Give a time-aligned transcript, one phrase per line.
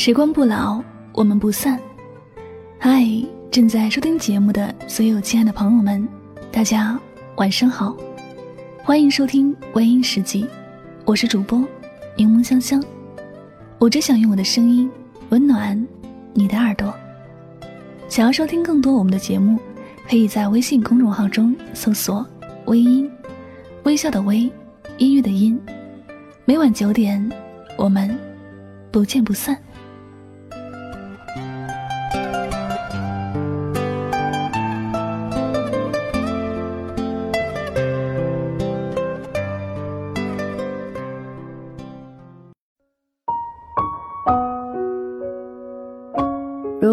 [0.00, 0.80] 时光不老，
[1.12, 1.76] 我们不散。
[2.78, 3.04] 嗨，
[3.50, 6.08] 正在收听节目的所有亲爱的朋友们，
[6.52, 6.96] 大家
[7.34, 7.96] 晚上好，
[8.84, 10.44] 欢迎收听《微音时记》，
[11.04, 11.66] 我是主播
[12.16, 12.80] 柠檬香香。
[13.80, 14.88] 我只想用我的声音
[15.30, 15.84] 温暖
[16.32, 16.94] 你的耳朵。
[18.08, 19.58] 想要收听更多我们的节目，
[20.08, 22.24] 可以在微信公众号中搜索
[22.66, 23.10] “微音”，
[23.82, 24.48] 微笑的微，
[24.98, 25.60] 音乐的音。
[26.44, 27.28] 每晚九点，
[27.76, 28.16] 我们
[28.92, 29.58] 不见不散。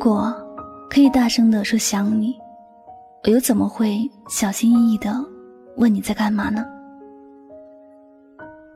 [0.00, 0.34] 如果
[0.88, 2.34] 可以大声的说想你，
[3.22, 5.14] 我又怎么会小心翼翼的
[5.76, 6.64] 问你在干嘛呢？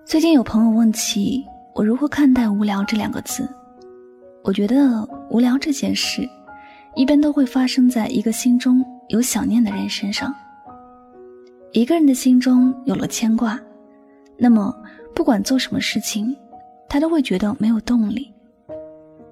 [0.05, 1.42] 最近有朋友问起
[1.74, 3.48] 我如何看待无聊这两个字，
[4.42, 6.28] 我觉得无聊这件事，
[6.94, 10.31] 一般都会发生在一个心中有想念的人身上。
[11.72, 13.59] 一个人的心中有了牵挂，
[14.36, 14.77] 那么
[15.14, 16.36] 不管做什么事情，
[16.86, 18.31] 他都会觉得没有动力，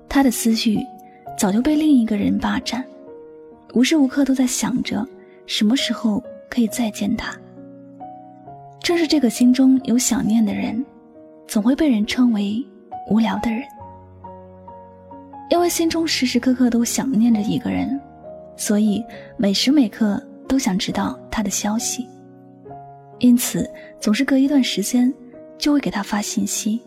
[0.09, 0.79] 他的思绪。
[1.37, 2.85] 早就被另一个人霸占，
[3.75, 5.07] 无时无刻都在想着
[5.47, 7.37] 什么时候可以再见他。
[8.81, 10.85] 正是这个心中有想念的人，
[11.47, 12.65] 总会被人称为
[13.09, 13.63] 无聊的人。
[15.51, 18.01] 因为心中时时刻刻都想念着一个人，
[18.57, 19.05] 所以
[19.37, 22.09] 每时每刻都想知道他的消息，
[23.19, 23.69] 因此
[24.01, 25.13] 总是隔一段时间
[25.59, 26.81] 就会给他发信息，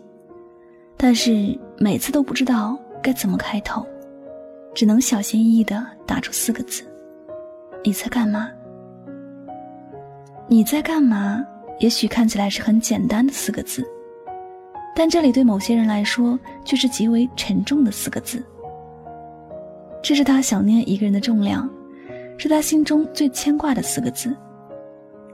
[0.96, 3.86] 但是每次都不知道该怎么开头。
[4.76, 6.82] 只能小心翼翼地打出四个字
[7.82, 8.50] ：“你在干嘛？”
[10.48, 11.42] 你在干嘛？
[11.80, 13.82] 也许看起来是很简单的四个字，
[14.94, 18.44] 但这里对某些人来说却是极为沉重的四个字。
[20.02, 21.66] 这是他想念一个人的重量，
[22.36, 24.36] 是他心中最牵挂的四个字。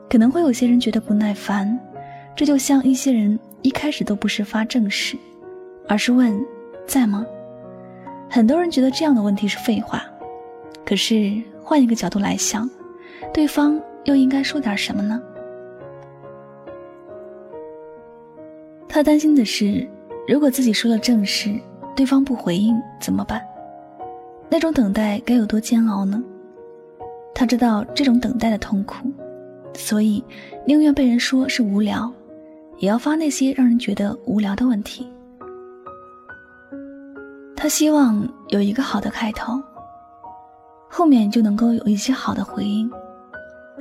[0.08, 1.76] 可能会有些人觉得不耐烦，
[2.36, 5.16] 这就像一些人一开始都不是发正事，
[5.88, 6.32] 而是问
[6.86, 7.26] ：“在吗？”
[8.34, 10.02] 很多人觉得这样的问题是废话，
[10.86, 11.30] 可是
[11.62, 12.66] 换一个角度来想，
[13.30, 15.20] 对方又应该说点什么呢？
[18.88, 19.86] 他担心的是，
[20.26, 21.54] 如果自己说了正事，
[21.94, 23.38] 对方不回应怎么办？
[24.48, 26.24] 那种等待该有多煎熬呢？
[27.34, 29.12] 他知道这种等待的痛苦，
[29.74, 30.24] 所以
[30.64, 32.10] 宁愿被人说是无聊，
[32.78, 35.06] 也要发那些让人觉得无聊的问题。
[37.62, 39.62] 他希望有一个好的开头，
[40.90, 42.90] 后面就能够有一些好的回应。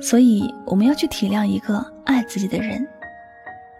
[0.00, 2.86] 所以我们要去体谅一个爱自己的人，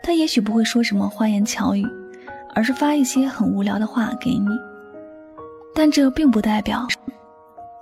[0.02, 1.86] 他也许不会说什么花言巧语，
[2.52, 4.48] 而是发一些很无聊的话给你。
[5.72, 6.84] 但这并不代表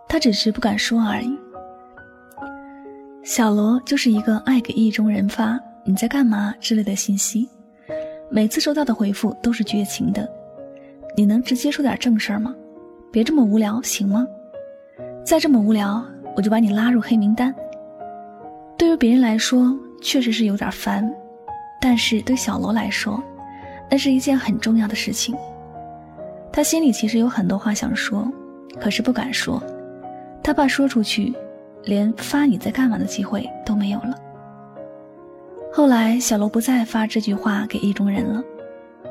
[0.06, 1.34] 他只是不敢说而已。
[3.24, 7.48] 小罗就是一个爱给意中人发“你在干嘛”之类的信息，
[8.30, 10.28] 每次收到的回复都是绝情的。
[11.16, 12.54] 你能直接说点正事儿吗？
[13.12, 14.26] 别这么无聊，行吗？
[15.24, 16.04] 再这么无聊，
[16.36, 17.54] 我就把你拉入黑名单。
[18.78, 21.12] 对于别人来说，确实是有点烦，
[21.80, 23.22] 但是对小罗来说，
[23.90, 25.36] 那是一件很重要的事情。
[26.52, 28.26] 他心里其实有很多话想说，
[28.80, 29.62] 可是不敢说，
[30.42, 31.34] 他怕说出去，
[31.84, 34.14] 连发你在干嘛的机会都没有了。
[35.72, 38.42] 后来，小罗不再发这句话给意中人了。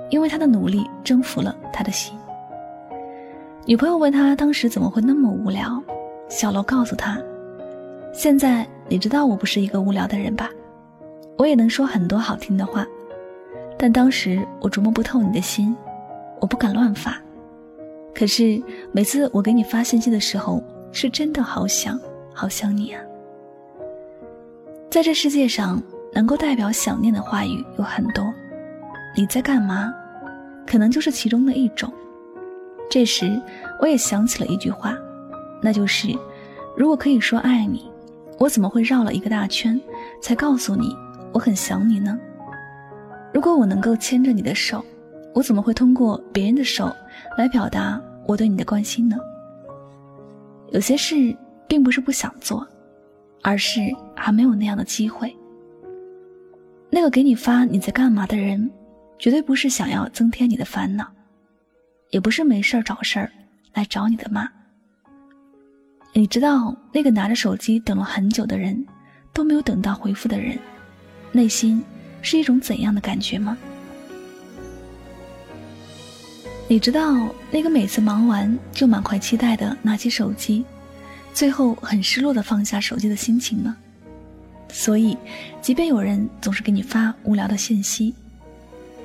[0.09, 2.17] 因为他的努力征服了他的心。
[3.65, 5.81] 女朋友问他当时怎么会那么无聊，
[6.27, 7.21] 小楼告诉他
[8.11, 10.49] ：“现在你知道我不是一个无聊的人吧？
[11.37, 12.85] 我也能说很多好听的话，
[13.77, 15.75] 但当时我琢磨不透你的心，
[16.41, 17.21] 我不敢乱发。
[18.15, 21.99] 可是每次我给你发信息的时候，是真的好想
[22.33, 23.01] 好想你啊！
[24.89, 25.79] 在这世界上，
[26.11, 28.25] 能够代表想念的话语有很多。”
[29.15, 29.93] 你在干嘛？
[30.65, 31.91] 可能就是其中的一种。
[32.89, 33.41] 这时，
[33.79, 34.97] 我也想起了一句话，
[35.61, 36.07] 那就是：
[36.77, 37.91] 如果可以说爱你，
[38.37, 39.79] 我怎么会绕了一个大圈
[40.21, 40.95] 才告诉你
[41.33, 42.17] 我很想你呢？
[43.33, 44.83] 如果我能够牵着你的手，
[45.33, 46.91] 我怎么会通过别人的手
[47.37, 49.17] 来表达我对你的关心呢？
[50.71, 51.35] 有些事
[51.67, 52.65] 并不是不想做，
[53.43, 53.81] 而是
[54.15, 55.35] 还没有那样的机会。
[56.89, 58.69] 那个给你发你在干嘛的人。
[59.19, 61.05] 绝对不是想要增添你的烦恼，
[62.09, 63.29] 也不是没事找事儿
[63.73, 64.49] 来找你的骂。
[66.13, 68.83] 你知道那个拿着手机等了很久的人，
[69.33, 70.57] 都没有等到回复的人，
[71.33, 71.83] 内心
[72.21, 73.57] 是一种怎样的感觉吗？
[76.67, 80.63] 你知道那个每次忙完就满怀期待的拿起手机，
[81.33, 83.75] 最后很失落的放下手机的心情吗？
[84.71, 85.17] 所以，
[85.61, 88.13] 即便有人总是给你发无聊的信息，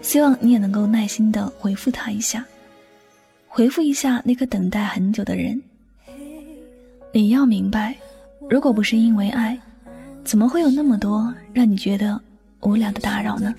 [0.04, 2.44] 希望你也能够耐心的回复他一下，
[3.48, 5.60] 回复一下那个等待很久的人。
[7.10, 7.96] 你要明白，
[8.50, 9.58] 如果不是因为爱，
[10.22, 12.20] 怎么会有那么多让你觉得
[12.60, 13.54] 无聊的打扰呢？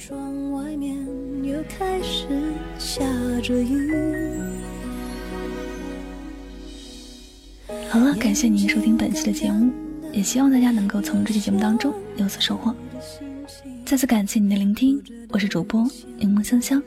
[7.89, 9.73] 好了，感谢您收听本期的节目。
[10.13, 12.73] 也希望大家能够从这期节目当中有所收获。
[13.85, 14.99] 再次感谢你的聆听，
[15.29, 15.87] 我是主播
[16.17, 16.81] 柠檬香香，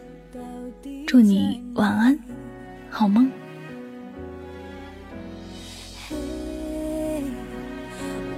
[1.06, 2.18] 祝你晚安，
[2.90, 3.30] 好梦。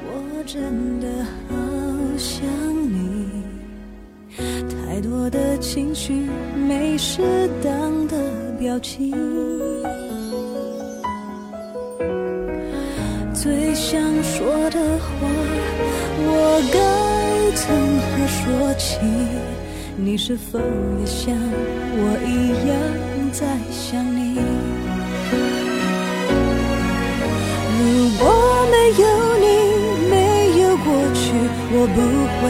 [0.05, 1.57] 我真的好
[2.19, 2.45] 想
[2.93, 3.31] 你，
[4.37, 9.11] 太多的情绪，没适当的表情。
[13.33, 15.27] 最想说的话，
[16.27, 17.00] 我该
[17.55, 17.67] 从
[17.99, 18.99] 何说起？
[19.97, 21.35] 你是否也像
[21.93, 22.73] 我一样
[23.33, 24.39] 在想你？
[27.77, 27.83] 如
[28.19, 28.25] 果
[28.71, 29.05] 没有
[29.39, 29.47] 你，
[30.09, 30.15] 没
[30.63, 31.21] 有过去，
[31.73, 31.99] 我不
[32.39, 32.41] 会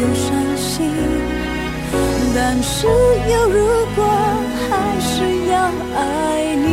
[0.00, 0.26] 有伤
[0.56, 0.66] 心。
[2.34, 3.56] 但是有如
[3.94, 3.98] 果，
[4.68, 4.70] 还
[5.00, 5.14] 是
[5.50, 5.54] 要
[5.94, 6.00] 爱
[6.56, 6.66] 你。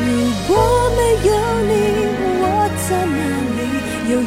[0.00, 0.08] 如
[0.48, 0.50] 果
[0.96, 1.30] 没有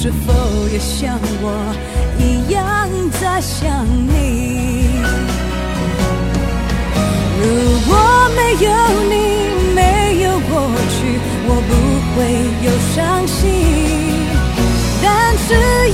[0.00, 0.32] 是否
[0.68, 1.74] 也像我
[2.20, 2.88] 一样
[3.20, 4.86] 在想你？
[7.42, 7.44] 如
[7.88, 7.90] 果
[8.36, 8.70] 没有
[9.10, 9.14] 你，
[9.74, 11.18] 没有过去，
[11.48, 11.70] 我不
[12.14, 12.16] 会
[12.62, 13.36] 有伤心。
[15.02, 15.48] 但是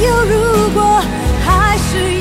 [0.05, 0.35] 有如
[0.75, 1.01] 果，
[1.43, 1.49] 还
[1.79, 2.21] 是